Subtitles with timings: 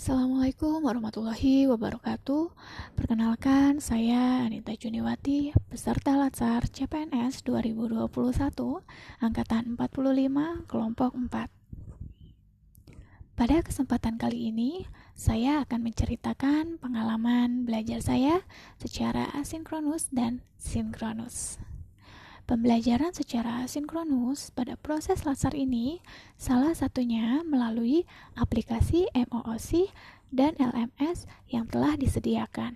[0.00, 2.56] Assalamualaikum warahmatullahi wabarakatuh.
[2.96, 8.08] Perkenalkan, saya Anita Juniwati, peserta Latsar CPNS 2021,
[9.20, 11.52] angkatan 45, kelompok 4.
[13.36, 18.40] Pada kesempatan kali ini, saya akan menceritakan pengalaman belajar saya
[18.80, 21.60] secara asinkronus dan sinkronus.
[22.50, 26.02] Pembelajaran secara sinkronus pada proses laser ini
[26.34, 29.86] salah satunya melalui aplikasi MOOC
[30.34, 32.74] dan LMS yang telah disediakan.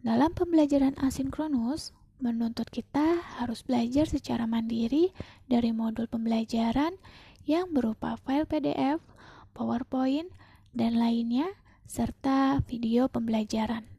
[0.00, 5.12] Dalam pembelajaran asinkronus, menuntut kita harus belajar secara mandiri
[5.44, 6.96] dari modul pembelajaran
[7.44, 9.04] yang berupa file PDF,
[9.52, 10.32] PowerPoint,
[10.72, 11.52] dan lainnya,
[11.84, 13.95] serta video pembelajaran.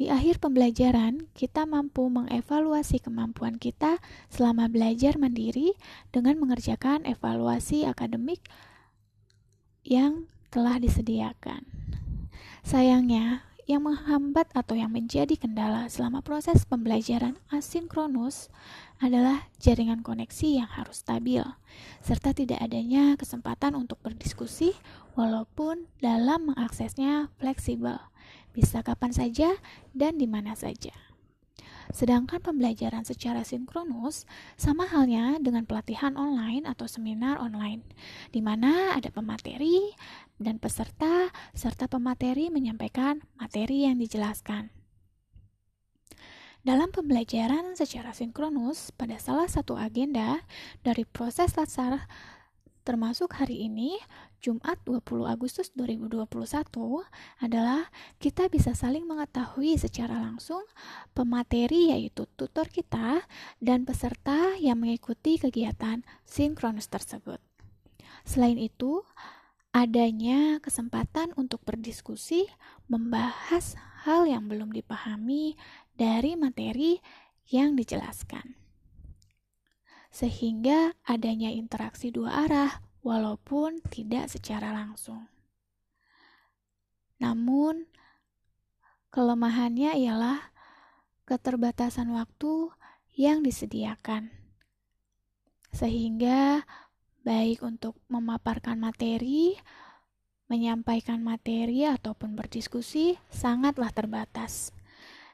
[0.00, 4.00] Di akhir pembelajaran, kita mampu mengevaluasi kemampuan kita
[4.32, 5.76] selama belajar mandiri
[6.10, 8.40] dengan mengerjakan evaluasi akademik
[9.84, 11.68] yang telah disediakan.
[12.64, 18.50] Sayangnya, yang menghambat atau yang menjadi kendala selama proses pembelajaran asinkronus
[18.98, 21.42] adalah jaringan koneksi yang harus stabil,
[22.02, 24.74] serta tidak adanya kesempatan untuk berdiskusi
[25.14, 28.02] walaupun dalam mengaksesnya fleksibel
[28.52, 29.50] bisa kapan saja
[29.96, 30.92] dan di mana saja.
[31.92, 34.24] Sedangkan pembelajaran secara sinkronus
[34.56, 37.84] sama halnya dengan pelatihan online atau seminar online,
[38.32, 39.92] di mana ada pemateri
[40.40, 44.72] dan peserta, serta pemateri menyampaikan materi yang dijelaskan.
[46.62, 50.46] Dalam pembelajaran secara sinkronus, pada salah satu agenda
[50.86, 52.06] dari proses latsar
[52.82, 53.98] termasuk hari ini,
[54.42, 56.26] Jumat 20 Agustus 2021
[57.38, 57.86] adalah
[58.18, 60.62] kita bisa saling mengetahui secara langsung
[61.14, 63.22] pemateri yaitu tutor kita
[63.62, 67.38] dan peserta yang mengikuti kegiatan sinkronus tersebut.
[68.26, 69.02] Selain itu,
[69.70, 72.46] adanya kesempatan untuk berdiskusi
[72.90, 75.54] membahas hal yang belum dipahami
[75.94, 76.98] dari materi
[77.46, 78.61] yang dijelaskan
[80.12, 85.26] sehingga adanya interaksi dua arah walaupun tidak secara langsung.
[87.16, 87.88] Namun,
[89.08, 90.52] kelemahannya ialah
[91.24, 92.70] keterbatasan waktu
[93.16, 94.28] yang disediakan,
[95.72, 96.68] sehingga
[97.24, 99.56] baik untuk memaparkan materi,
[100.50, 104.74] menyampaikan materi, ataupun berdiskusi sangatlah terbatas.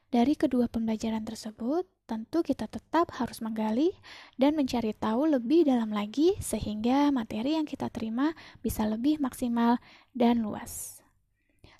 [0.08, 3.92] Dari kedua pembelajaran tersebut, tentu kita tetap harus menggali
[4.40, 8.32] dan mencari tahu lebih dalam lagi sehingga materi yang kita terima
[8.64, 9.76] bisa lebih maksimal
[10.16, 11.04] dan luas.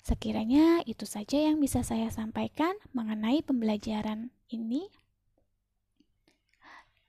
[0.05, 4.85] Sekiranya itu saja yang bisa saya sampaikan mengenai pembelajaran ini.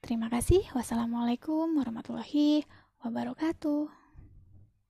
[0.00, 0.64] Terima kasih.
[0.72, 2.64] Wassalamualaikum warahmatullahi
[3.04, 4.00] wabarakatuh.